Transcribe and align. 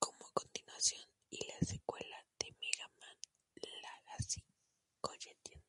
Como 0.00 0.26
continuación 0.34 1.00
y 1.30 1.46
la 1.46 1.64
secuela 1.64 2.16
de 2.40 2.52
Mega 2.60 2.88
Man 2.98 3.18
Legacy 3.54 4.42
Collection. 5.00 5.62